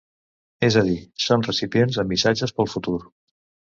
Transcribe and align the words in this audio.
És 0.67 0.77
a 0.81 0.81
dir, 0.87 0.95
són 1.25 1.45
recipients 1.49 2.01
amb 2.05 2.15
missatges 2.15 2.59
pel 2.61 2.71
futur. 2.77 2.97